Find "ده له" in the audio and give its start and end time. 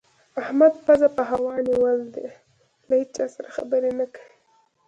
2.15-2.93